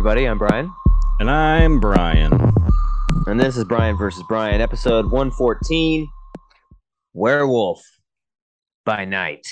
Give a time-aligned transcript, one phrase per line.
[0.00, 0.26] everybody.
[0.26, 0.72] I'm Brian.
[1.18, 2.32] And I'm Brian.
[3.26, 6.08] And this is Brian versus Brian, episode 114
[7.12, 7.82] Werewolf
[8.86, 9.46] by Night.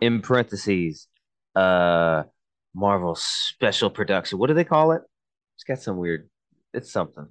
[0.00, 1.08] In parentheses,
[1.54, 2.22] uh,
[2.74, 4.38] Marvel special production.
[4.38, 5.02] What do they call it?
[5.56, 6.30] It's got some weird,
[6.72, 7.28] it's something.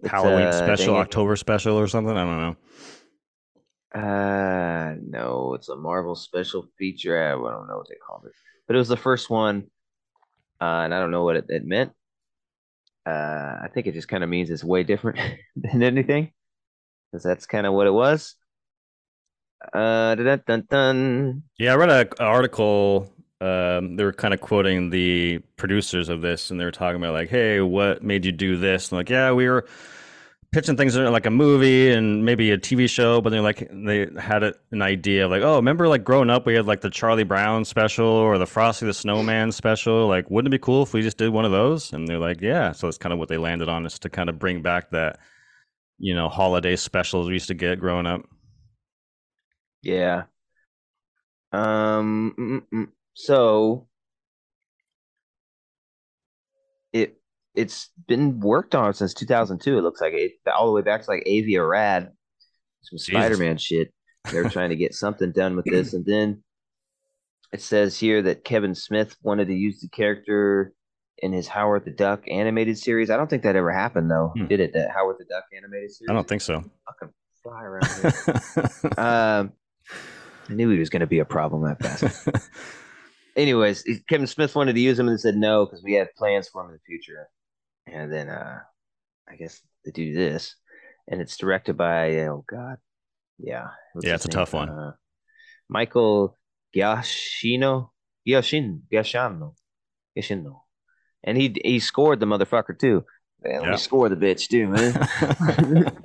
[0.00, 1.00] It's, Halloween uh, special, it.
[1.00, 2.16] October special, or something.
[2.16, 2.56] I don't
[3.92, 4.00] know.
[4.00, 7.22] Uh, no, it's a Marvel special feature.
[7.22, 8.32] I don't know what they called it,
[8.66, 9.66] but it was the first one,
[10.60, 11.92] uh, and I don't know what it, it meant.
[13.04, 15.18] Uh, I think it just kind of means it's way different
[15.56, 16.32] than anything,
[17.10, 18.34] because that's kind of what it was.
[19.72, 21.42] Uh, dun, dun.
[21.58, 23.12] Yeah, I read an article.
[23.40, 27.12] Um, they were kind of quoting the producers of this, and they were talking about
[27.12, 29.66] like, "Hey, what made you do this?" And like, "Yeah, we were
[30.52, 34.42] pitching things like a movie and maybe a TV show, but they're like, they had
[34.42, 37.24] a, an idea of like, oh, remember like growing up, we had like the Charlie
[37.24, 40.06] Brown special or the Frosty the Snowman special.
[40.06, 42.40] Like, wouldn't it be cool if we just did one of those?" And they're like,
[42.40, 44.90] "Yeah." So that's kind of what they landed on is to kind of bring back
[44.90, 45.18] that,
[45.98, 48.22] you know, holiday specials we used to get growing up.
[49.82, 50.24] Yeah.
[51.52, 52.34] Um.
[52.38, 52.88] mm, mm, mm.
[53.14, 53.88] So
[57.56, 59.78] it's been worked on since 2002.
[59.78, 62.10] It looks like it all the way back to like Avi Arad,
[62.82, 63.92] some Spider-Man shit.
[64.30, 66.42] They're trying to get something done with this, and then
[67.52, 70.72] it says here that Kevin Smith wanted to use the character
[71.18, 73.08] in his Howard the Duck animated series.
[73.08, 74.46] I don't think that ever happened though, Hmm.
[74.46, 74.72] did it?
[74.74, 76.10] That Howard the Duck animated series.
[76.10, 76.62] I don't think so.
[76.86, 78.90] fucking fly around here.
[78.98, 79.52] um,
[80.48, 82.28] I knew he was going to be a problem that fast.
[83.36, 86.62] Anyways, Kevin Smith wanted to use him and said no because we had plans for
[86.62, 87.28] him in the future.
[87.86, 88.60] And then uh
[89.28, 90.54] I guess they do this,
[91.08, 92.78] and it's directed by oh god,
[93.38, 94.68] yeah, what's Yeah, it's a tough one.
[94.68, 94.92] Uh,
[95.68, 96.36] Michael
[96.74, 97.90] Giacchino,
[98.26, 99.54] Giacchino, Giacchino,
[100.16, 100.60] Giacchino,
[101.24, 103.04] and he he scored the motherfucker too.
[103.42, 103.70] Man, let Yeah.
[103.72, 104.92] me score the bitch too, man.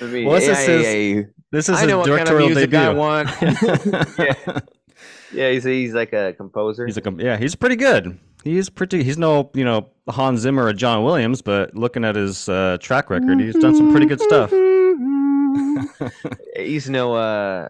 [0.00, 2.38] I mean, Well, this is hey, his- this is I know a what kind of
[2.38, 2.78] music debut.
[2.78, 3.28] I want.
[4.18, 4.60] yeah,
[5.32, 6.86] yeah, he's he's like a composer.
[6.86, 8.18] He's like, a- yeah, he's pretty good.
[8.44, 9.02] He's pretty.
[9.02, 13.10] He's no, you know, Hans Zimmer or John Williams, but looking at his uh, track
[13.10, 14.50] record, he's done some pretty good stuff.
[16.56, 17.68] he's no uh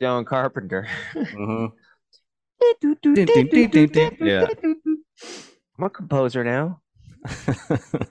[0.00, 0.88] John Carpenter.
[1.14, 1.72] Mhm.
[4.20, 4.46] yeah,
[5.78, 6.80] I'm a composer now.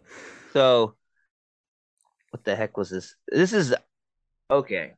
[0.54, 0.96] So,
[2.32, 3.16] what the heck was this?
[3.28, 3.76] This is
[4.50, 4.94] okay.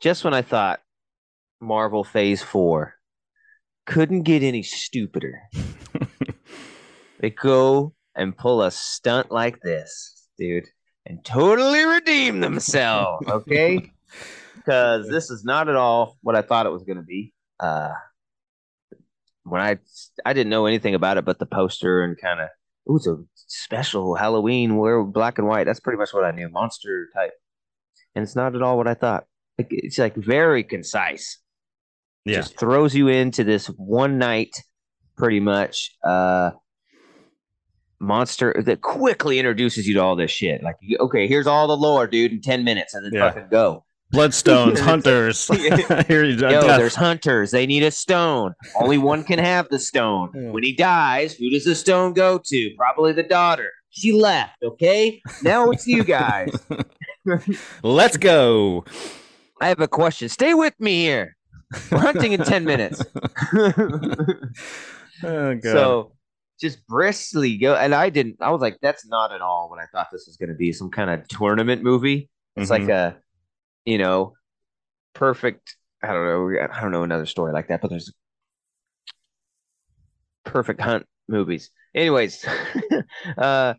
[0.00, 0.82] Just when I thought
[1.60, 2.97] Marvel Phase Four
[3.88, 5.40] couldn't get any stupider,
[7.20, 10.68] they go and pull a stunt like this, dude,
[11.06, 13.26] and totally redeem themselves.
[13.26, 13.90] Okay,
[14.56, 17.32] because this is not at all what I thought it was going to be.
[17.58, 17.92] Uh,
[19.44, 19.78] when I
[20.26, 22.48] I didn't know anything about it but the poster and kind of
[22.90, 25.64] Ooh, it's a special Halloween where black and white.
[25.64, 26.48] That's pretty much what I knew.
[26.48, 27.32] Monster type.
[28.14, 29.26] And it's not at all what I thought.
[29.58, 31.38] It's like very concise.
[32.24, 34.54] Yeah, Just throws you into this one night,
[35.16, 35.96] pretty much.
[36.04, 36.50] Uh,
[38.00, 40.62] monster that quickly introduces you to all this shit.
[40.62, 43.30] Like, okay, here's all the lore, dude, in 10 minutes, and then Yeah.
[43.30, 43.84] fucking go.
[44.14, 45.48] Bloodstones, hunters.
[46.08, 47.50] Here you Yo, there's hunters.
[47.50, 48.54] They need a stone.
[48.80, 50.30] Only one can have the stone.
[50.32, 52.70] When he dies, who does the stone go to?
[52.76, 53.70] Probably the daughter.
[53.90, 55.20] She left, okay?
[55.42, 56.50] Now it's you guys.
[57.82, 58.84] Let's go.
[59.60, 60.28] I have a question.
[60.28, 61.36] Stay with me here.
[61.90, 63.02] We're hunting in 10 minutes.
[65.22, 65.62] Oh, God.
[65.62, 66.12] so
[66.60, 67.74] just briskly go.
[67.74, 70.36] And I didn't, I was like, that's not at all what I thought this was
[70.36, 70.72] going to be.
[70.72, 72.30] Some kind of tournament movie.
[72.56, 72.90] It's like Mhm.
[72.90, 73.16] a,
[73.84, 74.34] you know,
[75.14, 75.76] perfect.
[76.02, 76.24] I don't
[76.54, 76.68] know.
[76.72, 78.12] I don't know another story like that, but there's
[80.44, 81.70] perfect hunt movies.
[81.94, 82.44] Anyways,
[83.38, 83.74] uh,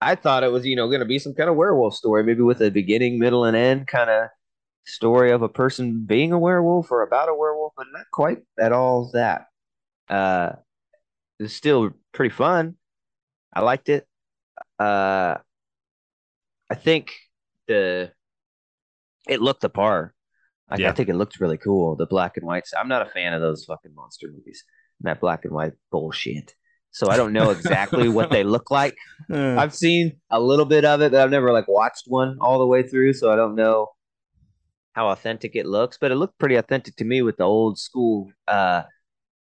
[0.00, 2.42] I thought it was, you know, going to be some kind of werewolf story, maybe
[2.42, 4.28] with a beginning, middle, and end kind of
[4.86, 8.72] story of a person being a werewolf or about a werewolf, but not quite at
[8.72, 9.46] all that.
[10.08, 10.52] Uh,
[11.38, 12.76] it's still pretty fun.
[13.52, 14.06] I liked it.
[14.78, 15.36] Uh,
[16.70, 17.12] I think
[17.68, 18.12] the
[19.28, 20.14] it looked the part.
[20.70, 21.94] Like, I think it looked really cool.
[21.96, 22.72] The black and whites.
[22.76, 24.64] I'm not a fan of those fucking monster movies.
[25.00, 26.54] That black and white bullshit.
[26.90, 28.96] So I don't know exactly what they look like.
[29.30, 32.66] I've seen a little bit of it, but I've never like watched one all the
[32.66, 33.88] way through, so I don't know
[34.96, 35.98] how authentic it looks.
[36.00, 38.82] But it looked pretty authentic to me with the old school uh,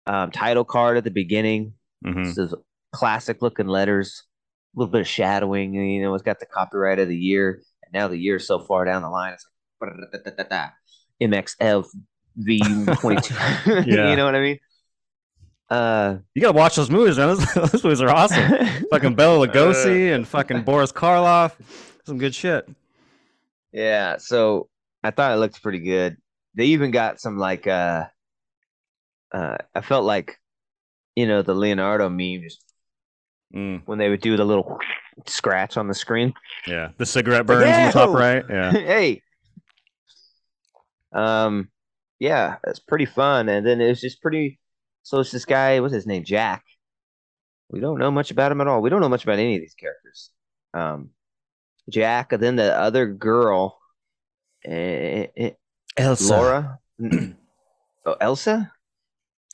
[0.07, 1.73] um, title card at the beginning.
[2.05, 2.27] mhm.
[2.27, 2.55] It's those
[2.93, 4.23] classic looking letters,
[4.77, 5.75] a little bit of shadowing.
[5.75, 8.85] You know, it's got the copyright of the year, and now the year's so far
[8.85, 9.47] down the line, it's
[9.81, 10.71] like
[11.23, 11.87] MXF
[12.37, 12.61] V
[13.01, 13.35] twenty two.
[13.87, 14.59] You know what I mean?
[15.71, 17.29] Uh, You gotta watch those movies, man.
[17.29, 18.51] Those, those movies are awesome.
[18.91, 21.53] fucking Bela Lugosi and fucking Boris Karloff.
[22.07, 22.69] Some good shit.
[23.73, 24.69] Yeah, so
[25.09, 26.19] I thought it looked pretty good.
[26.55, 28.05] They even got some like uh
[29.33, 30.39] uh I felt like
[31.17, 32.59] you know the Leonardo memes
[33.55, 34.79] Mm, when they would do the little
[35.27, 36.35] scratch on the screen.
[36.67, 38.45] yeah, the cigarette burns on the top right.
[38.47, 39.23] Yeah, hey.
[41.13, 41.71] Um
[42.19, 43.49] yeah, it's pretty fun.
[43.49, 44.61] And then it was just pretty
[45.05, 46.25] so it's this guy, what's his name?
[46.25, 46.63] Jack.
[47.71, 48.83] We don't know much about him at all.
[48.83, 50.31] We don't know much about any of these characters.
[50.75, 51.11] Um
[51.89, 53.79] Jack, and then the other girl,
[54.69, 56.33] Elsa.
[56.33, 56.79] Laura.
[58.07, 58.73] oh, Elsa.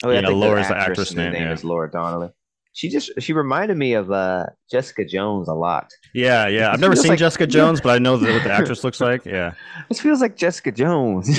[0.03, 1.53] Oh, Yeah, think Laura's the actress and her name, yeah.
[1.53, 2.31] is Laura Donnelly.
[2.73, 5.91] She just she reminded me of uh Jessica Jones a lot.
[6.13, 6.73] Yeah, yeah.
[6.73, 9.25] I've never seen like- Jessica Jones, but I know that what the actress looks like.
[9.25, 9.53] Yeah.
[9.89, 11.29] This feels like Jessica Jones.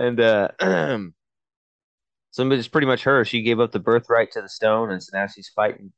[0.00, 0.48] and uh
[2.30, 3.24] so it's pretty much her.
[3.26, 5.92] She gave up the birthright to the stone, and so now she's fighting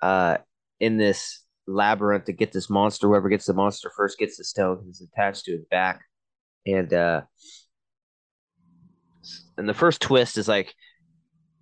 [0.00, 0.38] uh
[0.80, 3.08] in this labyrinth to get this monster.
[3.08, 6.02] Whoever gets the monster first gets the stone 'cause it's attached to his back.
[6.66, 7.22] And uh
[9.56, 10.74] and the first twist is like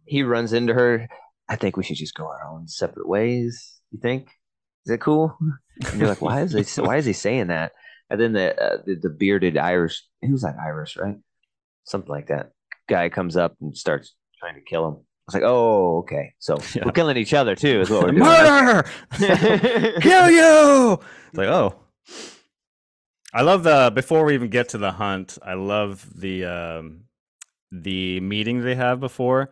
[0.05, 1.09] he runs into her.
[1.49, 3.81] I think we should just go our own separate ways.
[3.91, 4.29] You think?
[4.87, 5.37] Is it cool?
[5.91, 7.73] And you're like, why is he why is he saying that?
[8.09, 11.17] And then the uh, the, the bearded Irish, he was like Irish, right?
[11.83, 12.53] Something like that.
[12.89, 14.97] Guy comes up and starts trying to kill him.
[15.27, 16.35] I was like, oh, okay.
[16.39, 16.83] So Yeah.
[16.85, 18.25] we're killing each other too, is what we're doing.
[18.25, 18.85] Murder!
[20.01, 21.01] Kill you!
[21.29, 21.77] It's like, oh.
[23.33, 27.05] I love the before we even get to the hunt, I love the um
[27.73, 29.51] the meeting they have before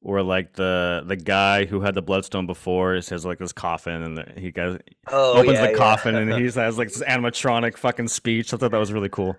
[0.00, 4.02] where like the the guy who had the bloodstone before he has like this coffin
[4.02, 4.78] and the, he goes
[5.08, 5.76] oh, opens yeah, the yeah.
[5.76, 8.54] coffin and he has like this animatronic fucking speech.
[8.54, 9.36] I thought that was really cool.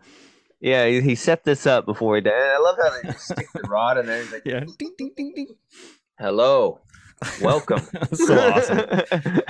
[0.60, 2.34] yeah, he, he set this up before he died.
[2.34, 4.22] I love how they just stick the rod in there.
[4.22, 4.66] He's like, Yeah.
[4.78, 5.48] Ding ding ding ding.
[6.20, 6.80] Hello,
[7.42, 7.80] welcome.
[8.14, 8.90] so awesome.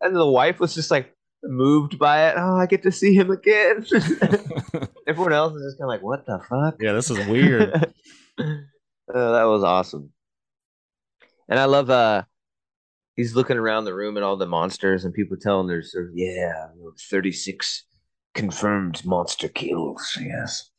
[0.00, 2.34] and the wife was just like moved by it.
[2.36, 3.84] Oh, I get to see him again.
[5.06, 6.76] Everyone else is just kind of like, what the fuck?
[6.80, 7.92] yeah, this is weird.
[8.38, 10.10] Oh, that was awesome.
[11.48, 12.22] And I love uh
[13.16, 16.68] he's looking around the room at all the monsters and people telling there's- yeah,
[17.10, 17.84] 36
[18.34, 20.18] confirmed monster kills.
[20.20, 20.70] Yes.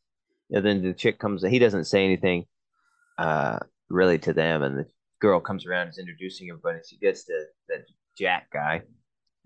[0.51, 2.45] And then the chick comes he doesn't say anything
[3.17, 3.59] uh
[3.89, 4.85] really to them and the
[5.25, 6.77] girl comes around is introducing everybody.
[6.87, 7.83] She gets to the
[8.15, 8.83] Jack guy.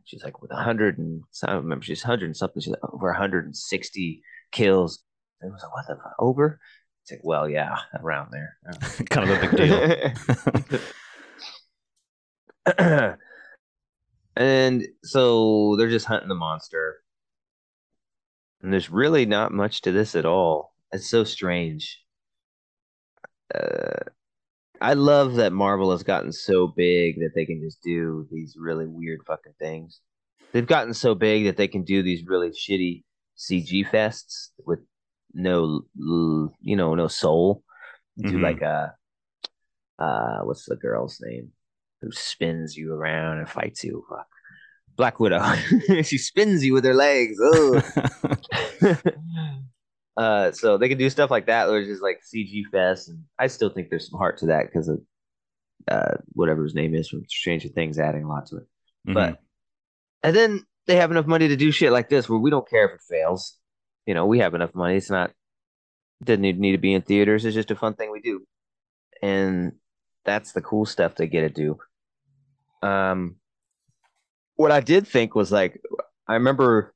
[0.03, 2.61] She's like with a hundred and I remember she's hundred and something.
[2.61, 4.21] She's like over 160
[4.51, 5.03] kills.
[5.39, 6.15] And I was like, what the fuck?
[6.19, 6.59] Over?
[7.03, 8.57] It's like, well, yeah, around there.
[9.09, 9.55] kind of a big
[12.77, 13.15] deal.
[14.35, 16.97] and so they're just hunting the monster.
[18.61, 20.73] And there's really not much to this at all.
[20.91, 22.03] It's so strange.
[23.55, 24.03] Uh,
[24.81, 28.85] I love that Marvel has gotten so big that they can just do these really
[28.87, 29.99] weird fucking things.
[30.53, 33.03] They've gotten so big that they can do these really shitty
[33.37, 34.79] CG fests with
[35.33, 37.63] no, you know, no soul.
[38.17, 38.41] Do Mhm.
[38.41, 38.95] like a,
[39.99, 41.51] uh, what's the girl's name
[42.01, 44.03] who spins you around and fights you?
[44.09, 44.27] Fuck.
[44.95, 45.41] Black Widow.
[46.03, 47.37] she spins you with her legs.
[47.39, 47.83] Ugh.
[50.19, 53.47] uh, so they can do stuff like that, or just like CG fest, and I
[53.47, 54.99] still think there's some heart to that because of
[55.87, 58.67] uh, whatever his name is from Stranger Things, adding a lot to it.
[59.07, 59.13] Mhm.
[59.13, 59.39] But
[60.21, 62.85] and then they have enough money to do shit like this, where we don't care
[62.89, 63.55] if it fails.
[64.05, 64.97] You know, we have enough money.
[64.97, 65.31] It's not
[66.21, 67.45] doesn't need, need to be in theaters.
[67.45, 68.45] It's just a fun thing we do,
[69.21, 69.71] and
[70.25, 71.77] that's the cool stuff they get to do.
[72.85, 73.37] Um,
[74.57, 75.79] what I did think was like,
[76.27, 76.93] I remember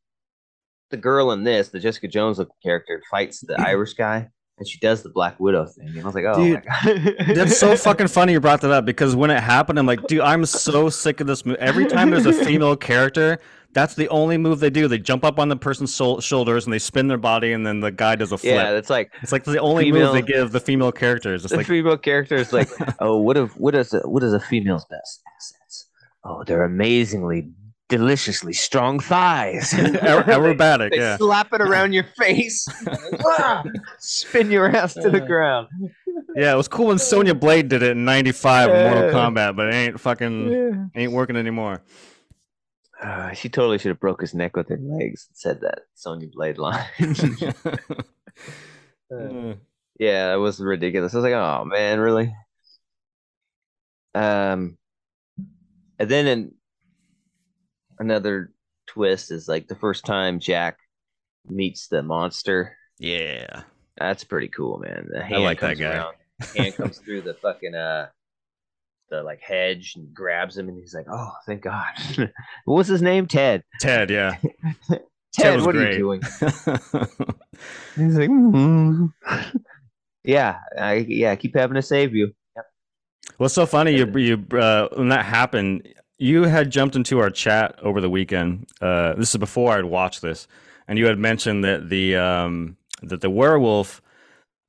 [0.94, 4.78] the girl in this, the Jessica Jones looking character, fights the Irish guy, and she
[4.80, 5.90] does the Black Widow thing.
[5.90, 8.72] And I was like, oh Dude, my god, That's so fucking funny you brought that
[8.72, 11.60] up because when it happened, I'm like, dude, I'm so sick of this movie.
[11.60, 13.40] Every time there's a female character,
[13.74, 14.88] that's the only move they do.
[14.88, 17.92] They jump up on the person's shoulders and they spin their body, and then the
[17.92, 18.54] guy does a flip.
[18.54, 21.44] Yeah, it's like it's like the only female- move they give the female characters.
[21.44, 22.70] It's the like, female character is like,
[23.00, 25.88] oh, what if what is a, what is a female's best assets?
[26.24, 27.50] Oh, they're amazingly,
[27.90, 29.74] deliciously strong thighs.
[29.78, 30.92] aer- aerobatic.
[30.92, 31.18] they Yeah.
[31.18, 32.66] slap it around your face,
[34.00, 35.68] spin your ass to the Uh, ground.
[36.36, 39.68] Yeah, it was cool when Sonya Blade did it in '95 in Mortal Kombat, but
[39.68, 41.82] it ain't fucking ain't working anymore.
[43.02, 46.28] Ah, she totally should have broke his neck with her legs and said that Sonya
[46.32, 46.86] Blade line.
[49.12, 49.58] Mm.
[50.00, 51.14] yeah, it was ridiculous.
[51.14, 52.34] I was like, oh man, really?
[54.16, 54.78] Um,
[56.00, 56.52] and then in
[58.04, 58.52] another
[58.88, 60.78] twist is like the first time Jack
[61.48, 62.78] meets the monster.
[63.00, 63.64] yeah,
[63.98, 65.08] That's pretty cool, man.
[65.12, 65.96] The I hand like that guy.
[65.96, 66.16] around.
[66.56, 68.08] hand comes through the fucking uh
[69.10, 71.86] the like hedge and grabs him and he's like, Oh, thank God.
[72.66, 73.28] what was his name?
[73.28, 73.64] Ted.
[73.80, 74.38] Ted, yeah.
[75.34, 75.88] Ted, what great.
[75.88, 76.22] are you doing?
[77.96, 79.06] he's like, mm-hmm.
[80.24, 82.34] Yeah, I yeah, keep having to save you.
[82.56, 82.66] Yep.
[83.38, 85.88] What's so funny, you you uh, when that happened,
[86.24, 88.66] you had jumped into our chat over the weekend.
[88.82, 90.48] Uh, this is before I'd watched this,
[90.88, 94.02] and you had mentioned that the um, that the werewolf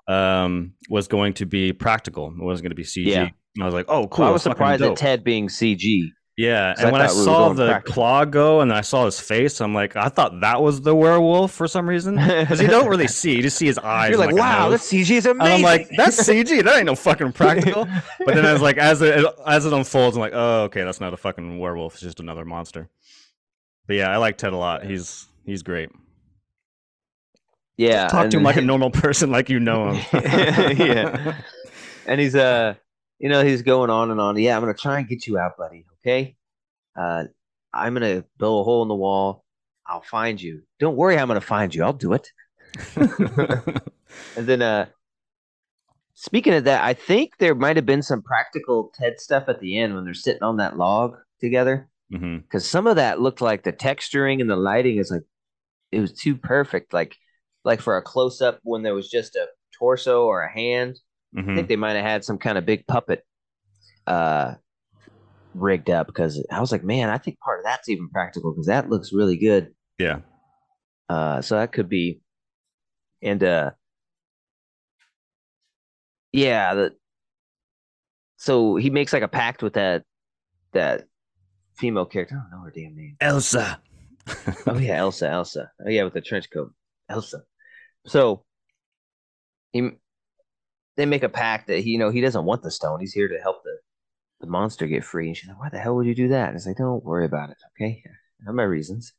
[0.08, 2.28] um, was going to be practical.
[2.28, 3.06] It wasn't going to be CG.
[3.06, 3.28] Yeah.
[3.60, 4.24] I was like, oh, cool.
[4.24, 6.08] Well, I was surprised at Ted being CG.
[6.36, 7.94] Yeah, and I when I saw the practical.
[7.94, 11.52] claw go and I saw his face, I'm like, I thought that was the werewolf
[11.52, 14.10] for some reason because you don't really see, you just see his eyes.
[14.10, 15.40] You're like, like wow, this CG is amazing.
[15.40, 16.64] And I'm like, that's CG.
[16.64, 17.86] That ain't no fucking practical.
[18.18, 21.00] but then I was like, as it as it unfolds, I'm like, oh, okay, that's
[21.00, 21.94] not a fucking werewolf.
[21.94, 22.88] It's just another monster.
[23.86, 24.84] But yeah, I like Ted a lot.
[24.84, 25.90] He's he's great.
[27.76, 30.04] Yeah, talk to him like a normal person, like you know him.
[30.78, 31.36] yeah,
[32.06, 32.74] and he's uh,
[33.20, 34.36] you know, he's going on and on.
[34.36, 35.84] Yeah, I'm gonna try and get you out, buddy.
[36.04, 36.36] Okay,
[36.98, 37.24] uh,
[37.72, 39.44] I'm gonna blow a hole in the wall.
[39.86, 40.62] I'll find you.
[40.78, 41.82] Don't worry, I'm gonna find you.
[41.82, 42.30] I'll do it.
[42.96, 44.86] and then, uh,
[46.14, 49.78] speaking of that, I think there might have been some practical Ted stuff at the
[49.78, 51.88] end when they're sitting on that log together.
[52.10, 52.58] Because mm-hmm.
[52.58, 55.22] some of that looked like the texturing and the lighting is like
[55.90, 56.92] it was too perfect.
[56.92, 57.16] Like
[57.64, 59.46] like for a close up when there was just a
[59.78, 61.00] torso or a hand.
[61.34, 61.50] Mm-hmm.
[61.50, 63.24] I think they might have had some kind of big puppet
[64.06, 64.54] uh,
[65.54, 68.66] rigged up because I was like, man, I think part of that's even practical because
[68.66, 69.74] that looks really good.
[69.98, 70.20] Yeah.
[71.08, 72.20] Uh, so that could be,
[73.22, 73.70] and uh,
[76.32, 76.92] yeah, the
[78.36, 80.02] so he makes like a pact with that
[80.72, 81.04] that
[81.76, 82.36] female character.
[82.36, 83.16] I don't know her damn name.
[83.20, 83.80] Elsa.
[84.66, 85.28] oh yeah, Elsa.
[85.28, 85.70] Elsa.
[85.84, 86.72] Oh yeah, with the trench coat.
[87.08, 87.42] Elsa.
[88.06, 88.44] So
[89.72, 89.90] he
[90.96, 93.00] they make a pact that he you know he doesn't want the stone.
[93.00, 93.76] He's here to help the
[94.44, 95.28] the monster get free.
[95.28, 97.24] And she's like, "Why the hell would you do that?" And it's like, "Don't worry
[97.24, 98.02] about it, okay?
[98.06, 99.12] I have my reasons."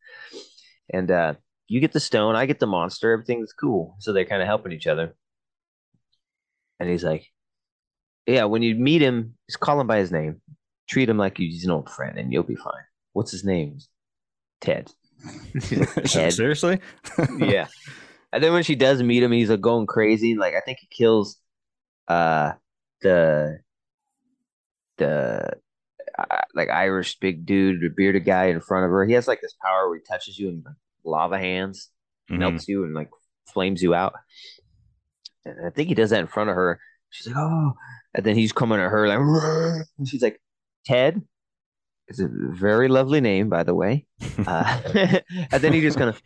[0.94, 1.34] And uh,
[1.68, 3.12] you get the stone, I get the monster.
[3.12, 3.96] Everything's cool.
[4.00, 5.16] So they're kind of helping each other.
[6.80, 7.32] And he's like,
[8.28, 10.42] "Yeah, when you meet him, just call him by his name.
[10.88, 13.80] Treat him like he's an old friend, and you'll be fine." What's his name?
[14.60, 14.92] Ted.
[15.62, 16.34] Ted.
[16.34, 16.80] Seriously?
[17.40, 17.68] yeah.
[18.34, 20.36] And then when she does meet him, he's like going crazy.
[20.36, 21.38] Like I think he kills
[22.10, 22.52] uh
[23.02, 23.60] the
[24.98, 25.52] the
[26.18, 29.06] uh, like Irish big dude, the bearded guy in front of her.
[29.06, 31.90] He has like this power where he touches you and like, lava hands,
[32.30, 32.40] mm-hmm.
[32.40, 33.10] melts you and like
[33.52, 34.14] flames you out.
[35.46, 36.80] And I think he does that in front of her.
[37.10, 37.74] She's like, oh,
[38.14, 39.20] and then he's coming at her like,
[39.98, 40.40] and she's like,
[40.86, 41.22] Ted.
[42.08, 44.06] It's a very lovely name, by the way.
[44.48, 44.82] Uh,
[45.52, 46.22] and then he just kind of,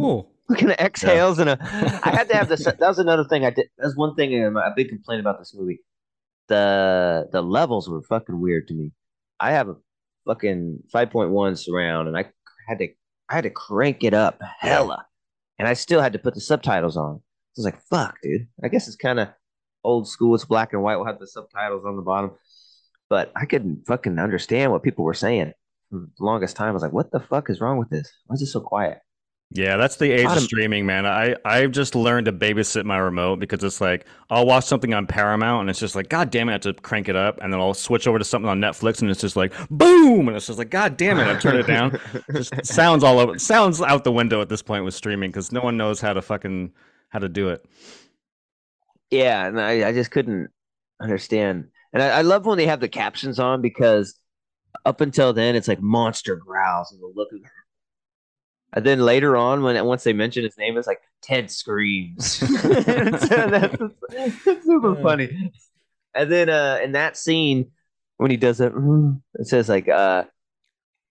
[0.00, 1.42] oh, kind of exhales yeah.
[1.42, 2.00] and a.
[2.04, 2.64] I had to have this.
[2.64, 3.68] That was another thing I did.
[3.78, 4.44] That's one thing.
[4.44, 5.80] Um, a big complaint about this movie.
[6.50, 8.90] The the levels were fucking weird to me.
[9.38, 9.76] I have a
[10.26, 12.24] fucking five point one surround, and I
[12.68, 12.88] had to
[13.28, 15.06] I had to crank it up hella,
[15.60, 17.14] and I still had to put the subtitles on.
[17.16, 17.20] I
[17.56, 19.28] was like, "Fuck, dude." I guess it's kind of
[19.84, 20.34] old school.
[20.34, 20.96] It's black and white.
[20.96, 22.32] We'll have the subtitles on the bottom,
[23.08, 25.52] but I couldn't fucking understand what people were saying.
[25.90, 28.10] For the longest time, I was like, "What the fuck is wrong with this?
[28.26, 28.98] Why is it so quiet?"
[29.52, 31.04] Yeah, that's the age of streaming, man.
[31.06, 35.08] I I've just learned to babysit my remote because it's like I'll watch something on
[35.08, 37.52] Paramount and it's just like, God damn it, I have to crank it up, and
[37.52, 40.46] then I'll switch over to something on Netflix and it's just like boom, and it's
[40.46, 41.98] just like, God damn it, I turn it down.
[42.32, 45.62] just sounds all over, sounds out the window at this point with streaming because no
[45.62, 46.72] one knows how to fucking
[47.08, 47.64] how to do it.
[49.10, 50.50] Yeah, and I I just couldn't
[51.02, 54.14] understand, and I, I love when they have the captions on because
[54.84, 57.40] up until then it's like monster growls and the look of
[58.72, 62.40] and then later on, when once they mention his name, it's like Ted screams.
[62.40, 65.52] that's, that's, super funny.
[66.14, 67.70] And then uh, in that scene,
[68.16, 68.72] when he does it,
[69.34, 70.24] it says like uh,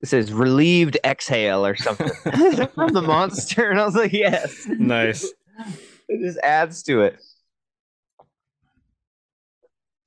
[0.01, 2.08] it says relieved exhale or something
[2.75, 5.24] from the monster, and I was like, yes, nice.
[6.08, 7.22] it just adds to it.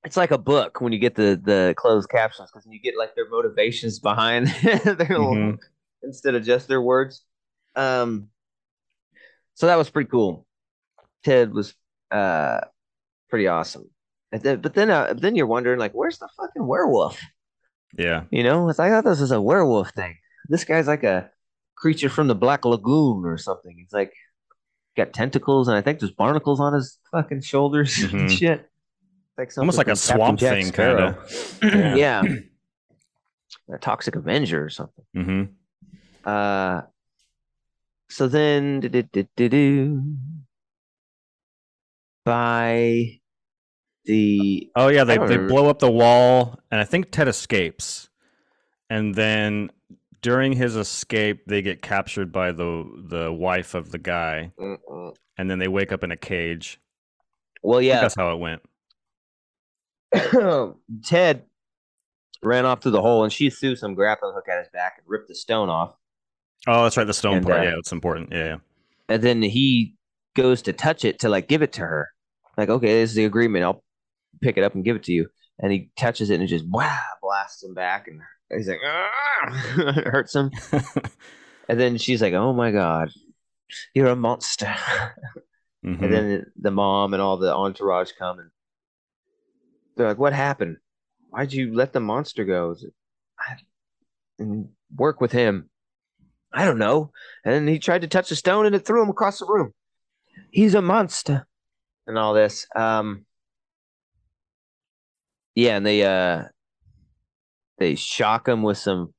[0.04, 3.14] It's like a book when you get the the closed captions because you get like
[3.14, 5.56] their motivations behind their mm-hmm.
[6.02, 7.24] instead of just their words.
[7.74, 8.28] Um,
[9.54, 10.46] so that was pretty cool.
[11.24, 11.74] Ted was
[12.10, 12.60] uh
[13.28, 13.88] pretty awesome.
[14.32, 17.20] Then, but then, uh, then you're wondering like, where's the fucking werewolf?
[17.96, 20.16] Yeah, you know, I thought this was a werewolf thing.
[20.48, 21.30] This guy's like a
[21.76, 23.76] creature from the Black Lagoon or something.
[23.76, 24.14] He's like
[24.96, 28.18] got tentacles, and I think there's barnacles on his fucking shoulders mm-hmm.
[28.18, 28.68] and shit.
[29.36, 31.58] Like almost like a swamp thing, kind of.
[31.62, 31.94] yeah.
[31.96, 32.22] yeah.
[33.70, 35.04] a toxic Avenger or something.
[35.16, 35.42] Mm-hmm.
[36.24, 36.82] Uh,
[38.12, 40.02] so then, do do do do
[42.24, 43.20] by
[44.04, 48.10] the Oh yeah, they they blow up the wall, and I think Ted escapes,
[48.90, 49.70] and then
[50.20, 55.16] during his escape, they get captured by the the wife of the guy, Mm-mm.
[55.38, 56.78] and then they wake up in a cage.
[57.62, 58.62] well, yeah, that's how it went.
[61.04, 61.44] Ted
[62.42, 65.06] ran off through the hole, and she threw some grappling hook at his back and
[65.08, 65.96] ripped the stone off.
[66.66, 67.60] Oh, that's right, the stone And, part.
[67.60, 68.30] uh, yeah, it's important.
[68.32, 68.56] Yeah, yeah.
[69.08, 69.94] And then he
[70.36, 72.08] goes to touch it to like give it to her.
[72.56, 73.64] Like, okay, this is the agreement.
[73.64, 73.82] I'll
[74.40, 75.28] pick it up and give it to you.
[75.58, 79.64] And he touches it and it just wow blasts him back, and he's like, "Ah!"
[79.96, 80.50] it hurts him.
[81.68, 83.10] And then she's like, "Oh my god,
[83.94, 84.66] you're a monster."
[85.84, 86.00] Mhm.
[86.02, 88.50] And then the mom and all the entourage come and
[89.96, 90.78] they're like, "What happened?
[91.30, 92.94] Why'd you let the monster go?" Is it-
[93.38, 93.56] I-
[94.38, 95.70] And work with him.
[96.54, 97.10] I don't know.
[97.44, 99.72] And he tried to touch the stone and it threw him across the room.
[100.50, 101.46] He's a monster,
[102.06, 102.66] and all this.
[102.76, 103.24] Um,
[105.54, 106.44] yeah, and they uh,
[107.78, 109.12] they shock him with some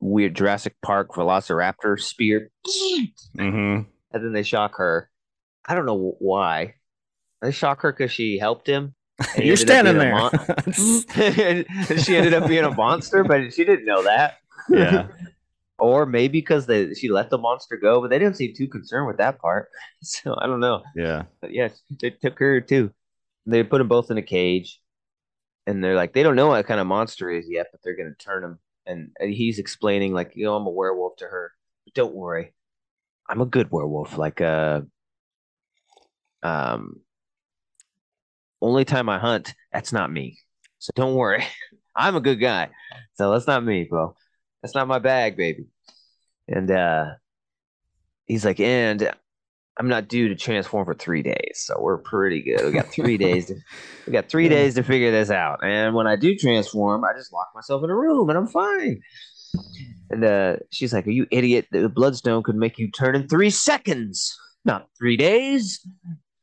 [0.00, 2.50] weird Jurassic Park Velociraptor spear,
[3.36, 3.86] Mhm.
[4.12, 5.10] and then they shock her.
[5.66, 6.74] I don't know why.
[7.42, 8.94] They shock her because she helped him.
[9.38, 10.12] You're standing there.
[10.12, 10.30] mon-
[11.98, 14.38] she ended up being a monster, but she didn't know that.
[14.68, 15.08] yeah.
[15.78, 19.06] Or maybe because they she let the monster go, but they didn't seem too concerned
[19.06, 19.68] with that part.
[20.02, 20.82] So I don't know.
[20.94, 21.24] Yeah.
[21.40, 22.92] But yes, they took her too.
[23.46, 24.80] They put them both in a cage,
[25.66, 28.14] and they're like, they don't know what kind of monster is yet, but they're gonna
[28.14, 28.58] turn him.
[28.86, 31.52] And he's explaining like, you know, I'm a werewolf to her.
[31.84, 32.54] But don't worry,
[33.28, 34.18] I'm a good werewolf.
[34.18, 34.82] Like, uh,
[36.42, 37.00] um,
[38.60, 40.38] only time I hunt, that's not me.
[40.78, 41.44] So don't worry,
[41.96, 42.70] I'm a good guy.
[43.14, 44.14] So that's not me, bro.
[44.62, 45.66] That's not my bag, baby.
[46.48, 47.06] And uh,
[48.26, 49.10] he's like, and
[49.78, 52.64] I'm not due to transform for three days, so we're pretty good.
[52.64, 53.46] We got three days.
[53.46, 53.54] To,
[54.06, 54.50] we got three Yeah.
[54.50, 55.60] days to figure this out.
[55.64, 59.00] And when I do transform, I just lock myself in a room, and I'm fine.
[60.10, 61.66] And uh, she's like, "Are you idiot?
[61.72, 65.80] The bloodstone could make you turn in three seconds, not three days."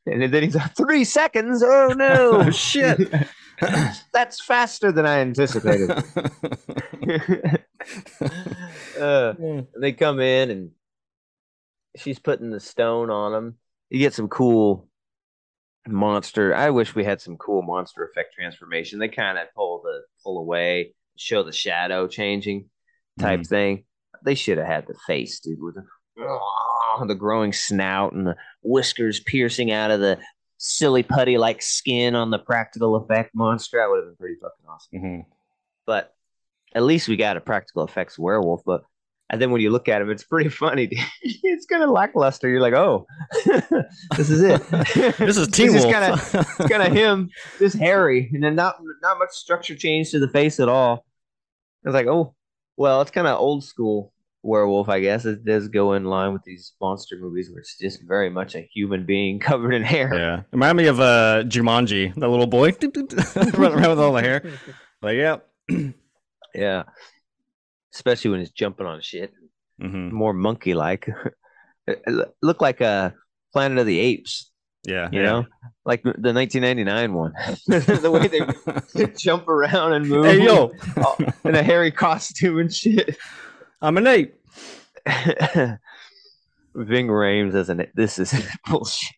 [0.05, 1.63] And then he's like, three seconds?
[1.65, 2.41] Oh no!
[2.47, 2.99] Oh, shit.
[4.13, 5.89] That's faster than I anticipated.
[8.99, 9.33] uh,
[9.79, 10.71] they come in and
[11.97, 13.55] she's putting the stone on him.
[13.89, 14.87] You get some cool
[15.87, 16.55] monster.
[16.55, 18.99] I wish we had some cool monster effect transformation.
[18.99, 22.69] They kind of pull the pull away, show the shadow changing
[23.19, 23.47] type Mhm.
[23.47, 23.85] thing.
[24.23, 29.19] They should have had the face, dude, with the, the growing snout and the whiskers
[29.19, 30.19] piercing out of the
[30.57, 33.77] silly putty like skin on the practical effect monster.
[33.77, 35.25] That would have been pretty fucking awesome Mhm.
[35.85, 36.15] but
[36.75, 38.61] at least we got a practical effects werewolf.
[38.65, 38.83] But
[39.29, 40.89] and then when you look at him, it's pretty funny.
[41.21, 42.49] it's kind of lackluster.
[42.49, 43.05] You're like, oh,
[44.17, 44.61] this is it.
[45.17, 45.93] This is Teen This Wolf.
[45.93, 50.19] kind of kind of him, just hairy, and then not not much structure change to
[50.19, 51.05] the face at all.
[51.85, 52.33] I was like, oh,
[52.77, 55.25] well, it's kind of old school werewolf, I guess.
[55.25, 58.69] It does go in line with these monster movies, where it's just very much a
[58.73, 60.13] human being covered in hair.
[60.13, 60.43] yeah.
[60.51, 62.71] Remind me of uh, Jumanji, that little boy
[63.57, 64.43] running around with all the hair.
[65.01, 65.37] Like, yeah.
[66.53, 66.83] Yeah.
[67.93, 69.33] Especially when he's jumping on shit.
[69.79, 71.09] hmm more monkey like.
[71.87, 72.01] It
[72.61, 73.13] like a
[73.51, 74.49] Planet of the Apes,
[74.85, 75.09] Yeah.
[75.11, 75.25] you yeah.
[75.25, 75.45] know,
[75.85, 77.33] like the 1999 one.
[77.67, 78.27] the way
[78.95, 80.71] they jump around and move, Hey, yo,
[81.43, 83.17] in a hairy costume and shit.
[83.81, 84.33] I'm an ape.
[86.75, 88.33] Ving Rhames as an this is
[88.67, 89.11] bullshit.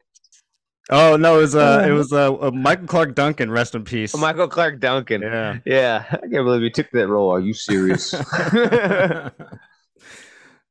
[0.90, 4.16] Oh, no, it was, uh, it was uh, uh, Michael Clarke Duncan, rest in peace.
[4.16, 5.22] Michael Clarke Duncan.
[5.22, 5.58] Yeah.
[5.66, 7.32] Yeah, I can't believe he took that role.
[7.32, 8.14] Are you serious?
[8.54, 9.32] oh,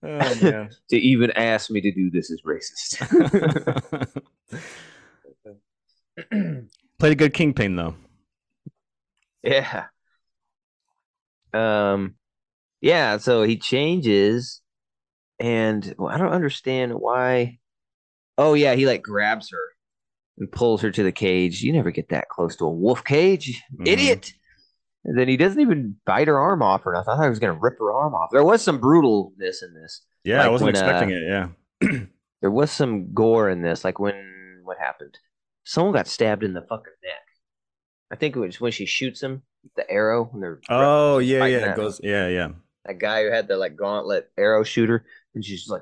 [0.03, 3.01] to even ask me to do this is racist.
[6.99, 7.97] Played a good Kingpin, though.
[9.43, 9.87] Yeah.
[11.53, 12.15] Um
[12.81, 14.61] yeah, so he changes
[15.41, 17.59] and well, I don't understand why
[18.37, 19.74] Oh yeah, he like grabs her
[20.39, 21.63] and pulls her to the cage.
[21.63, 23.89] You never get that close to a wolf cage, Mhm.
[23.89, 24.33] idiot.
[25.05, 27.13] And then he doesn't even bite her arm off or nothing.
[27.13, 28.31] I thought he was gonna rip her arm off.
[28.33, 30.05] There was some brutalness in this.
[30.25, 31.23] Yeah, I wasn't when, expecting uh, it.
[31.83, 31.99] Yeah.
[32.41, 35.19] There was some gore in this, like when what happened?
[35.65, 37.23] Someone got stabbed in the fucking neck.
[38.11, 39.43] I think it was when she shoots him,
[39.77, 41.71] the arrow, they're Oh, yeah, yeah.
[41.73, 42.51] It goes, yeah, yeah.
[42.85, 45.81] that guy who had the like gauntlet arrow shooter, and she's like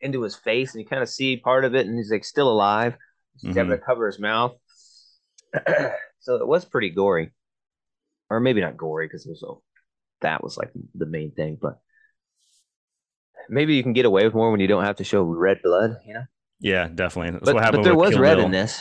[0.00, 2.50] into his face, and you kind of see part of it, and he's like still
[2.50, 2.96] alive.
[3.40, 4.52] She's having to cover his mouth,
[6.20, 7.30] so it was pretty gory,
[8.30, 9.62] or maybe not gory because it was so
[10.20, 11.80] that was like the main thing, but
[13.48, 15.96] maybe you can get away with more when you don't have to show red blood,
[16.06, 16.24] you know.
[16.60, 17.32] Yeah, definitely.
[17.32, 18.44] That's But, what happened but there was Kill red Bill.
[18.46, 18.78] in this.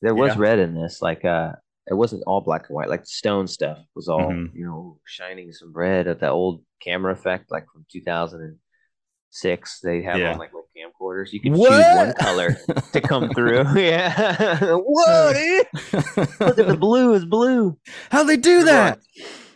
[0.00, 0.40] There was Yeah.
[0.40, 1.52] red in this, like uh,
[1.86, 2.88] it wasn't all black and white.
[2.88, 4.50] Like stone stuff was all Mhm.
[4.54, 8.58] you know, shining some red of that old camera effect, like from two thousand and
[9.30, 9.78] six.
[9.80, 10.32] They have Yeah.
[10.32, 10.52] on like
[11.12, 11.32] camcorders.
[11.32, 12.56] You could choose one color
[12.92, 13.64] to come through.
[13.80, 14.56] yeah.
[14.72, 15.66] Whoa, dude!
[16.40, 17.78] Look at the blue is blue.
[18.10, 18.98] How'd they do that?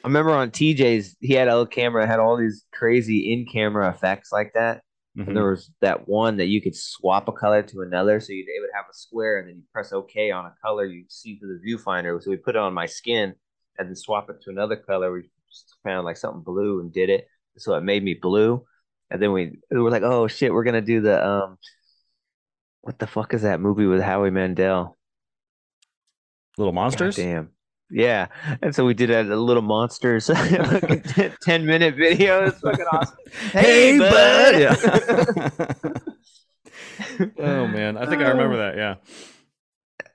[0.05, 3.90] I remember on TJ's, he had a little camera had all these crazy in camera
[3.90, 4.83] effects like that.
[5.19, 5.29] Mhm.
[5.29, 8.21] And there was that one that you could swap a color to another.
[8.21, 10.85] So you'd, it would have a square and then you press OK on a color
[10.85, 12.23] you see through the viewfinder.
[12.23, 13.35] So we put it on my skin
[13.79, 15.12] and then swap it to another color.
[15.12, 15.29] We
[15.83, 17.27] found like something blue and did it.
[17.57, 18.64] So it made me blue.
[19.11, 21.59] And then we, we were like, oh shit, we're to do the, um,
[22.81, 24.97] what the fuck is that movie with Howie Mandel?
[26.59, 27.16] Little monsters.
[27.16, 27.51] Damn.
[27.90, 28.29] Yeah.
[28.62, 30.27] And so we did a, a little monsters
[31.42, 32.47] 10 minute video.
[32.47, 33.16] It's fucking awesome.
[33.53, 34.59] Hey, bud.
[34.59, 34.77] Yeah.
[37.38, 38.77] oh man, I think I remember that.
[38.77, 38.95] Yeah.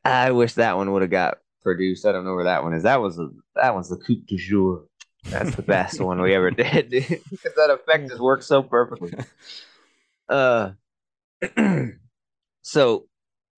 [0.03, 2.05] I wish that one would have got produced.
[2.05, 2.83] I don't know where that one is.
[2.83, 4.85] That was a, that one's the coup du jour.
[5.23, 9.13] That's the best one we ever did dude, because that effect just works so perfectly.
[10.29, 10.71] Uh,
[12.61, 13.05] so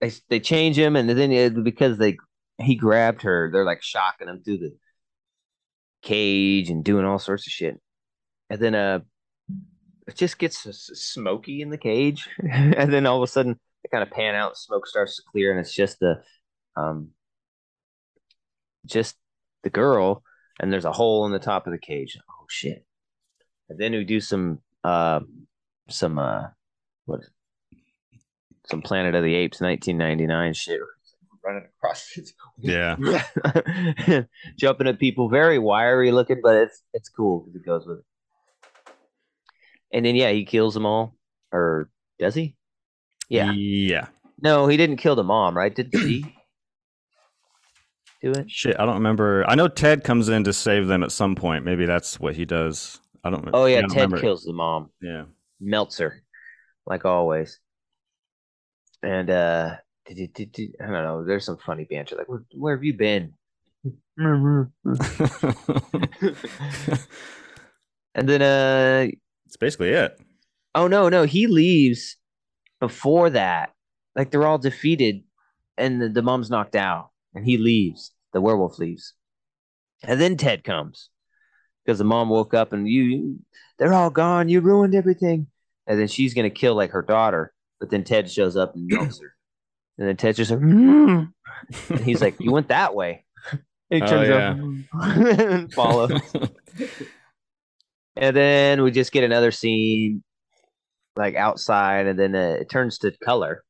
[0.02, 2.17] they they change him, and then it, because they
[2.58, 4.76] he grabbed her, they're like shocking him through the
[6.02, 7.80] cage and doing all sorts of shit,
[8.49, 9.02] and then uh,
[10.08, 10.63] it just gets
[10.99, 14.58] smoky in the cage, and then all of a sudden they kind of pan out,
[14.58, 16.23] smoke starts to clear, and it's just the
[16.76, 17.10] um,
[18.86, 19.15] just
[19.62, 20.23] the girl,
[20.63, 22.17] and there's a hole in the top of the cage.
[22.30, 22.86] Oh shit!
[23.67, 25.19] And then we do some uh,
[25.89, 26.43] some uh,
[27.06, 27.19] what?
[28.67, 30.80] Some Planet of the Apes 1999 shit.
[31.43, 32.17] Running across.
[32.58, 32.95] Yeah.
[34.58, 38.06] jumping at people, very wiry looking, but it's it's cool because it goes with it.
[39.91, 41.17] And then yeah, he kills them all,
[41.52, 42.56] or does he?
[43.28, 43.52] Yeah.
[43.52, 44.08] Yeah.
[44.41, 45.76] No, he didn't kill the mom, right?
[45.76, 46.23] Did she
[48.23, 48.49] do it?
[48.49, 49.45] Shit, I don't remember.
[49.47, 51.65] I know Ted comes in to save them at some point.
[51.65, 52.99] Maybe that's what he does.
[53.23, 53.49] I don't.
[53.53, 54.19] Oh yeah, don't Ted remember.
[54.19, 54.89] kills the mom.
[55.01, 55.25] Yeah.
[55.59, 56.23] melts her,
[56.86, 57.59] like always.
[59.03, 59.75] And uh,
[60.09, 61.25] I don't know.
[61.25, 63.33] There's some funny banter, like, where, where have you been?
[64.17, 64.69] and
[68.15, 69.07] then, uh,
[69.45, 70.19] It's basically it.
[70.75, 72.15] oh no, no, he leaves
[72.79, 73.71] before that.
[74.15, 75.23] Like they're all defeated,
[75.77, 78.12] and the, the mom's knocked out, and he leaves.
[78.34, 79.13] The werewolf leaves,
[80.04, 81.10] and then Ted comes
[81.86, 83.39] because the mom woke up and you,
[83.78, 84.50] they're all gone.
[84.50, 85.48] You ruined everything,
[85.88, 89.19] and then she's gonna kill like her daughter, but then Ted shows up and melts
[89.22, 89.36] her,
[89.98, 91.32] and then Ted's just like, "Mm."
[91.89, 94.56] and he's like, "You went that way." And he Oh, turns yeah.
[94.56, 96.12] around and follows.
[98.15, 100.24] And then we just get another scene
[101.15, 103.63] like outside, and then uh, it turns to color.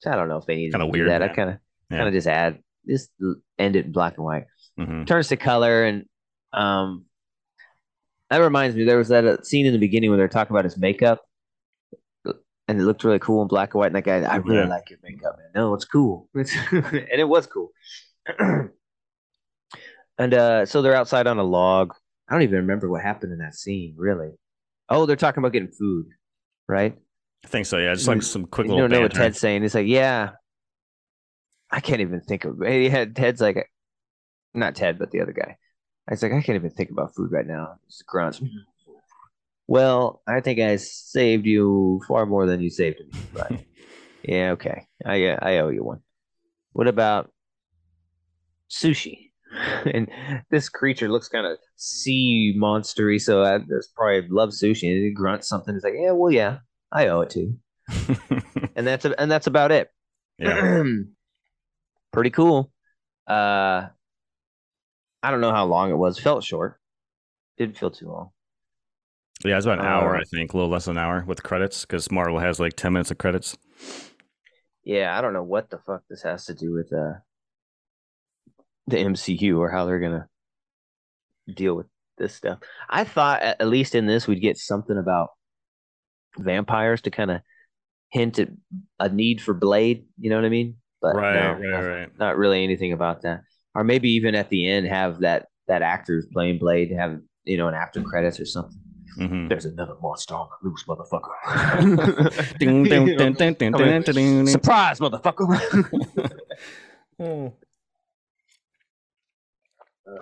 [0.00, 1.22] So I don't know if they need Kinda to do weird, that.
[1.22, 1.58] I kind of
[1.90, 1.98] Yeah.
[1.98, 2.58] kind of just add
[2.90, 3.10] just
[3.58, 4.44] ended in black and white.
[4.78, 5.06] Mhm.
[5.06, 6.04] Turns to color, and
[6.52, 7.04] um,
[8.28, 10.64] that reminds me there was that uh, scene in the beginning where they're talking about
[10.64, 11.22] his makeup,
[12.24, 13.86] and it looked really cool in black and white.
[13.86, 14.66] And that guy, I really Yeah.
[14.68, 15.50] like your makeup, man.
[15.54, 16.46] No, it's cool, and
[17.10, 17.70] it was cool.
[20.18, 21.94] and uh, so they're outside on a log.
[22.28, 24.30] I don't even remember what happened in that scene, really.
[24.88, 26.06] Oh, they're talking about getting food,
[26.68, 26.96] right?
[27.44, 27.78] I think so.
[27.78, 29.14] Yeah, just like some quick little you don't know what.
[29.14, 29.62] Ted's saying.
[29.62, 30.30] He's like, yeah,
[31.70, 32.60] I can't even think of.
[32.66, 33.70] He had Ted's like,
[34.54, 35.56] not Ted, but the other guy.
[36.08, 37.76] I was like, I can't even think about food right now.
[37.88, 38.40] Just grunts.
[39.66, 43.20] Well, I think I saved you far more than you saved me.
[43.32, 43.52] But
[44.24, 46.00] yeah, okay, I uh, I owe you one.
[46.72, 47.30] What about
[48.68, 49.30] sushi?
[49.94, 50.10] and
[50.50, 54.90] this creature looks kind of sea monstery, so I just probably love sushi.
[54.90, 55.72] And he grunts something.
[55.72, 56.58] He's like, yeah, well, yeah,
[56.90, 57.58] I owe it to you
[58.76, 59.88] and that's and that's about it.
[60.38, 60.82] yeah.
[62.12, 62.70] Pretty cool.
[63.26, 63.86] Uh,
[65.22, 66.18] I don't know how long it was.
[66.18, 66.80] Felt short.
[67.58, 68.30] Didn't feel too long.
[69.44, 71.42] Yeah, it's about an hour, Uh, I think, a little less than an hour with
[71.42, 73.56] credits because Marvel has like 10 minutes of credits.
[74.84, 77.20] Yeah, I don't know what the fuck this has to do with uh
[78.86, 80.28] the MCU or how they're gonna
[81.54, 81.86] deal with
[82.18, 82.58] this stuff.
[82.88, 85.30] I thought at at least in this we'd get something about
[86.38, 87.40] vampires to kind of
[88.10, 88.48] hint at
[88.98, 90.06] a need for Blade.
[90.18, 90.76] You know what I mean?
[91.00, 92.18] But right, no, right, right.
[92.18, 93.42] not really anything about that.
[93.74, 97.68] Or maybe even at the end have that that actor playing Blade have you know
[97.68, 98.78] an after credits or something.
[99.18, 99.48] Mhm.
[99.48, 101.30] There's another monster on the loose, motherfucker.
[102.58, 104.46] Ding, ding, ding, ding, ding, ding, ding, ding.
[104.46, 106.30] Surprise, motherfucker.
[107.18, 107.52] Oh.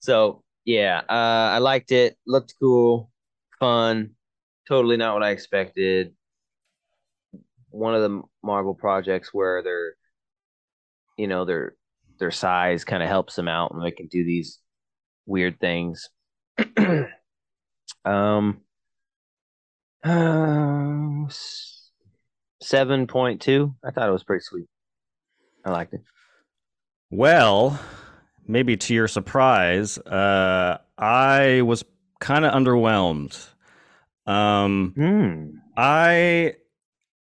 [0.00, 2.16] so yeah, uh, I liked it.
[2.26, 3.10] Looked cool,
[3.58, 4.10] fun.
[4.68, 6.14] Totally not what I expected.
[7.70, 9.94] One of the Marvel projects where they're
[11.16, 11.74] you know their
[12.18, 14.58] their size kind of helps them out and they can do these
[15.26, 16.08] weird things.
[18.04, 18.60] um,
[20.04, 21.28] uh,
[22.60, 23.74] seven point two.
[23.84, 24.66] I thought it was pretty sweet.
[25.64, 26.00] I liked it.
[27.10, 27.78] Well,
[28.46, 31.84] maybe to your surprise, uh, I was
[32.20, 33.48] kind of underwhelmed.
[34.26, 35.58] Um, Hmm.
[35.76, 36.54] I,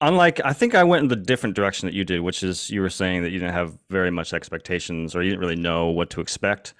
[0.01, 2.81] unlike, I think I went in the different direction that you did, which is you
[2.81, 6.09] were saying that you didn't have very much expectations or you didn't really know what
[6.11, 6.73] to expect.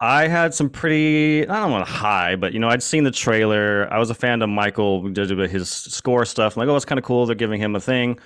[0.00, 3.10] I had some pretty, I don't want to high, but you know, I'd seen the
[3.10, 3.90] trailer.
[3.92, 6.56] I was a fan of Michael, did his score stuff.
[6.56, 7.26] I'm like, oh, it's kind of cool.
[7.26, 8.18] They're giving him a thing.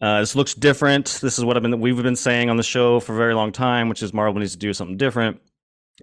[0.00, 1.18] Uh, this looks different.
[1.20, 3.52] This is what I've been we've been saying on the show for a very long
[3.52, 5.40] time, which is Marvel needs to do something different.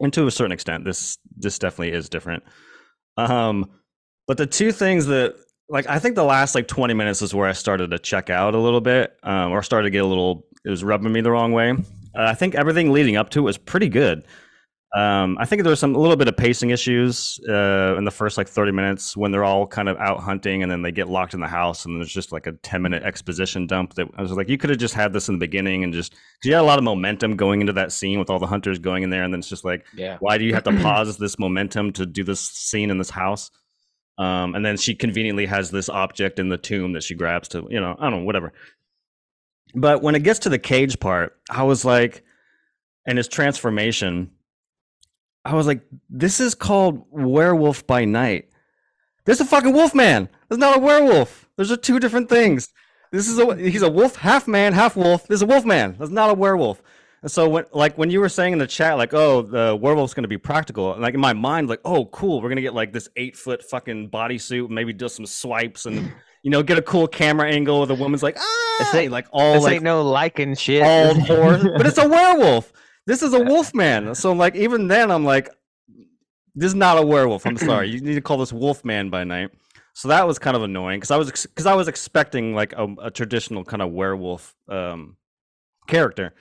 [0.02, 2.44] And to a certain extent, this this definitely is different.
[3.16, 3.72] Um,
[4.28, 5.36] but the two things that
[5.70, 8.56] like I think the last like 20 minutes is where I started to check out
[8.56, 11.32] a little bit, um, or started to get a little it was rubbing me the
[11.32, 11.72] wrong way.
[11.72, 11.76] Uh,
[12.16, 14.24] I think everything leading up to it was pretty good.
[14.96, 18.12] Um, I think there was some a little bit of pacing issues uh, in the
[18.12, 21.10] first like 30 minutes when they're all kind of out hunting and then they get
[21.10, 24.22] locked in the house and there's just like a 10 minute exposition dump that I
[24.22, 26.54] was like, you could have just had this in the beginning and just because you
[26.54, 29.10] had a lot of momentum going into that scene with all the hunters going in
[29.10, 30.16] there and then it's just like, Yeah.
[30.22, 33.52] why do you have to pause this momentum to do this scene in this house?
[34.18, 37.68] Um, and then she conveniently has this object in the tomb that she grabs to,
[37.70, 38.54] you know, I don't know, whatever.
[39.74, 42.24] But when it gets to the cage part, I was like,
[43.06, 44.32] and his transformation,
[45.44, 48.50] I was like, this is called Werewolf by Night.
[49.26, 50.30] There's a fucking wolf man.
[50.48, 51.50] There's not a werewolf.
[51.58, 52.70] Those are two different things.
[53.12, 55.28] This is a he's a wolf, half man, half wolf.
[55.28, 55.96] There's a wolf man.
[55.98, 56.82] That's not a werewolf.
[57.26, 60.14] And so when like when you were saying in the chat, like, oh, the werewolf's
[60.14, 62.94] gonna be practical, and like in my mind, like, oh, cool, we're gonna get like
[62.94, 67.08] this eight foot fucking bodysuit, maybe do some swipes and you know, get a cool
[67.08, 70.84] camera angle the woman's like, ah, ain't- like all This like ain't no liking shit.
[70.84, 72.72] all horse, but it's a werewolf.
[73.08, 74.14] This is a wolf man.
[74.14, 75.50] So like even then I'm like,
[76.54, 77.48] this is not a werewolf.
[77.48, 77.90] I'm sorry.
[77.90, 79.50] You need to call this wolf man by night.
[79.94, 82.86] So that was kind of annoying because I was because I was expecting like a,
[83.02, 85.18] a traditional kind of werewolf um,
[85.88, 86.36] character,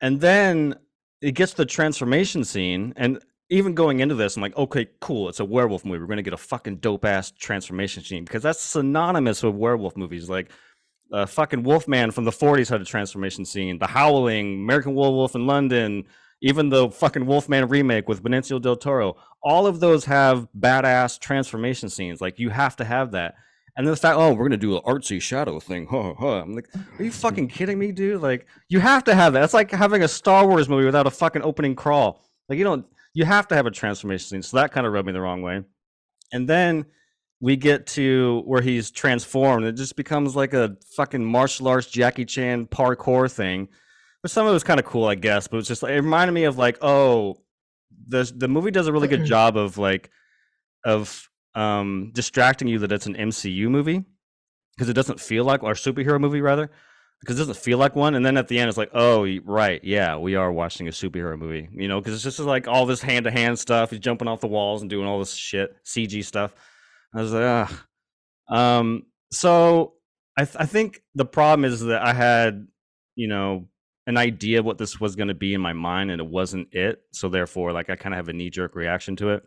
[0.00, 0.74] and then
[1.20, 5.40] it gets the transformation scene, and even going into this, I'm like, okay, cool, it's
[5.40, 6.00] a werewolf movie.
[6.00, 10.30] We're gonna get a fucking dope ass transformation scene because that's synonymous with werewolf movies.
[10.30, 10.50] Like
[11.12, 13.78] uh, fucking Wolfman from the 40s had a transformation scene.
[13.78, 16.04] The Howling, American Werewolf in London,
[16.42, 19.16] even the fucking Wolfman remake with Benicio del Toro.
[19.42, 22.20] All of those have badass transformation scenes.
[22.20, 23.34] Like you have to have that.
[23.76, 25.86] And then the fact, oh, we're gonna do an artsy shadow thing.
[25.90, 26.42] Huh, huh.
[26.42, 28.20] I'm like, are you fucking kidding me, dude?
[28.20, 29.44] Like, you have to have that.
[29.44, 32.22] It's like having a Star Wars movie without a fucking opening crawl.
[32.48, 32.86] Like, you don't.
[33.14, 34.42] You have to have a transformation scene.
[34.42, 35.62] So that kind of rubbed me the wrong way.
[36.32, 36.86] And then
[37.40, 39.64] we get to where he's transformed.
[39.64, 43.68] It just becomes like a fucking martial arts Jackie Chan parkour thing.
[44.22, 45.48] But some of it was kind of cool, I guess.
[45.48, 47.36] But it was just like it reminded me of like, oh,
[48.06, 50.10] the the movie does a really good job of like
[50.84, 54.04] of um distracting you that it's an MCU movie
[54.76, 56.70] because it doesn't feel like or superhero movie rather
[57.20, 59.84] because it doesn't feel like one and then at the end it's like oh right
[59.84, 63.02] yeah we are watching a superhero movie you know because it's just like all this
[63.02, 66.54] hand-to-hand stuff he's jumping off the walls and doing all this shit cg stuff.
[67.14, 67.84] I was like ah
[68.48, 69.94] um so
[70.38, 72.66] I, th- I think the problem is that i had
[73.14, 73.66] you know
[74.06, 76.72] an idea of what this was going to be in my mind and it wasn't
[76.72, 79.44] it so therefore like i kind of have a knee-jerk reaction to it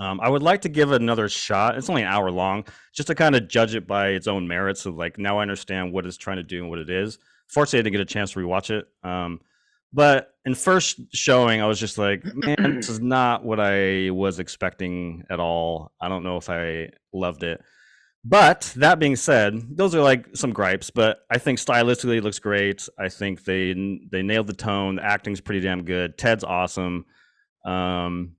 [0.00, 1.76] um, I would like to give it another shot.
[1.76, 4.86] It's only an hour long, just to kind of judge it by its own merits.
[4.86, 7.18] Of like, now I understand what it's trying to do and what it is.
[7.48, 8.86] Fortunately, I didn't get a chance to rewatch it.
[9.04, 9.40] Um,
[9.92, 14.38] but in first showing, I was just like, man, this is not what I was
[14.38, 15.92] expecting at all.
[16.00, 17.60] I don't know if I loved it.
[18.24, 20.88] But that being said, those are like some gripes.
[20.90, 22.88] But I think stylistically it looks great.
[22.98, 23.74] I think they
[24.10, 24.96] they nailed the tone.
[24.96, 26.16] The acting's pretty damn good.
[26.16, 27.04] Ted's awesome.
[27.66, 28.36] Um,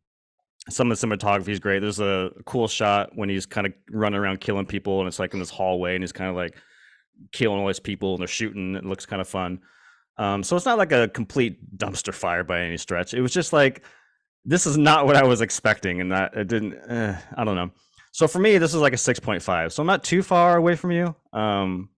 [0.70, 1.80] some of the cinematography is great.
[1.80, 5.34] There's a cool shot when he's kind of running around killing people, and it's like
[5.34, 6.56] in this hallway, and he's kind of like
[7.32, 8.76] killing all these people, and they're shooting.
[8.76, 9.60] It looks kind of fun.
[10.18, 13.14] Um, so it's not like a complete dumpster fire by any stretch.
[13.14, 13.84] It was just like
[14.46, 16.74] this is not what I was expecting, and that it didn't.
[16.90, 17.72] Eh, I don't know.
[18.12, 19.74] So for me, this is like a six point five.
[19.74, 21.90] So I'm not too far away from you, um,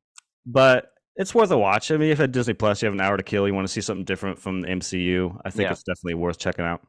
[0.46, 1.92] but it's worth a watch.
[1.92, 3.74] I mean, if at Disney Plus you have an hour to kill, you want to
[3.74, 5.72] see something different from the MCU, I think Yeah.
[5.72, 6.82] it's definitely worth checking out.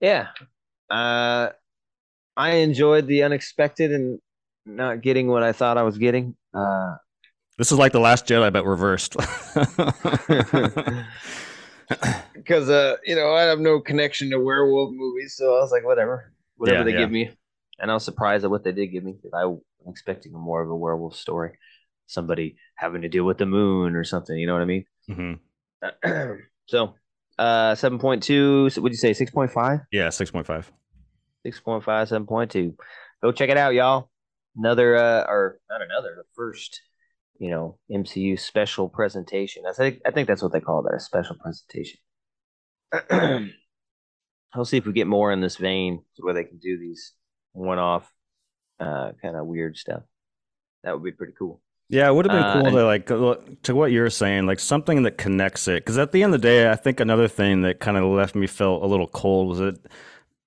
[0.00, 0.28] Yeah.
[0.90, 1.50] Uh,
[2.36, 4.20] I enjoyed the unexpected and
[4.66, 6.36] not getting what I thought I was getting.
[6.54, 6.96] Uh,
[7.58, 9.16] This is like the Last Jedi, but reversed.
[12.34, 15.84] because uh, you know, I have no connection to werewolf movies, so I was like,
[15.84, 16.98] whatever, whatever Yeah, they yeah.
[16.98, 17.30] give me.
[17.78, 20.62] And I was surprised at what they did give me because I was expecting more
[20.62, 21.58] of a werewolf story.
[22.06, 24.36] somebody having to deal with the moon or something.
[24.36, 24.84] You know what I mean?
[25.08, 25.32] hmm
[26.66, 26.94] so,
[27.38, 28.70] uh, seven point two.
[28.70, 29.80] So, would you say six point five?
[29.92, 30.70] Yeah, six point five.
[31.46, 32.74] 6.5, 7.2.
[33.22, 34.10] Go check it out, y'all.
[34.56, 36.82] Another, uh, or not another, the first,
[37.38, 39.64] you know, MCU special presentation.
[39.68, 42.00] I think I think that's what they call that, a special presentation.
[44.54, 47.12] I'll see if we get more in this vein where they can do these
[47.52, 48.10] one-off,
[48.80, 50.02] uh, kind of weird stuff.
[50.82, 51.60] That would be pretty cool.
[51.90, 55.02] Yeah, it would have been Uh, cool to like to what you're saying, like something
[55.04, 55.76] that connects it.
[55.84, 58.34] Because at the end of the day, I think another thing that kind of left
[58.34, 59.78] me felt a little cold was that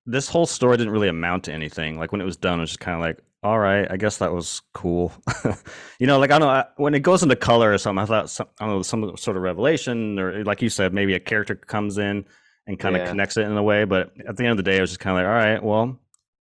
[0.06, 1.98] this whole story didn't really amount to anything.
[1.98, 4.18] Like when it was done, it was just kind of like, all right, I guess
[4.18, 5.12] that was cool.
[5.98, 8.02] you know, like I don't know I- when it goes into color or something.
[8.02, 11.14] I thought some, I don't know some sort of revelation, or like you said, maybe
[11.14, 12.24] a character comes in
[12.68, 13.08] and kind of Yeah.
[13.08, 13.82] connects it in a way.
[13.84, 15.60] But at the end of the day, it was just kind of like, all right,
[15.60, 15.98] well,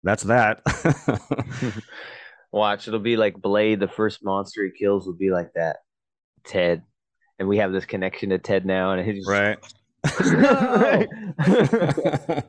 [0.04, 0.62] that's that.
[2.54, 3.80] Watch, it'll be like Blade.
[3.80, 5.78] The first monster he kills will be like that,
[6.46, 6.84] Ted,
[7.39, 9.58] and we have this connection to Ted now, and he just right.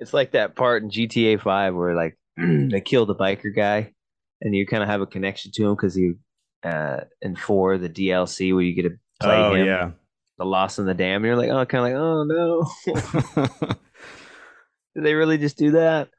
[0.00, 3.92] It's like that part in GTA Five where like they kill the biker guy,
[4.40, 6.18] and you kind of have a connection to him because you,
[6.62, 9.90] uh, in four the DLC where you get to play oh him, yeah.
[10.38, 12.64] the Lost and Damned, you're like, oh, kind of like, oh no,
[14.94, 16.10] did they really just do that?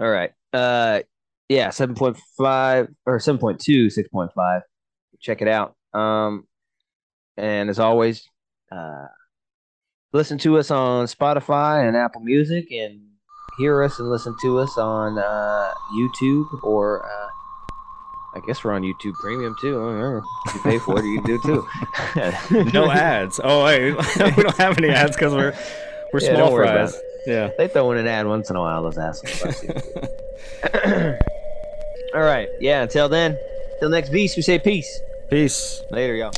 [0.00, 1.00] All right, uh,
[1.48, 4.60] yeah, seven point five or 7.2, 6.5.
[5.20, 5.76] Check it out.
[5.92, 6.46] Um,
[7.36, 8.24] and as always,
[8.70, 9.06] uh,
[10.12, 13.00] listen to us on Spotify and Apple Music, and
[13.58, 17.28] hear us and listen to us on uh, YouTube or uh,
[18.34, 19.76] I guess we're on YouTube Premium too.
[19.76, 20.22] I don't know.
[20.46, 21.68] If you pay for it, you do too.
[22.72, 23.40] no ads.
[23.42, 23.94] Oh wait,
[24.36, 25.54] we don't have any ads because we're
[26.12, 27.02] we're Yeah, small don't worry about fries.
[27.26, 27.50] Yeah.
[27.56, 28.82] They throw in an ad once in a while.
[28.82, 29.64] Those assholes.
[32.14, 32.48] All right.
[32.60, 32.82] Yeah.
[32.82, 33.38] Until then.
[33.80, 34.36] Till next beast.
[34.36, 35.00] We say peace.
[35.30, 35.82] Peace.
[35.90, 36.32] Later, y'all.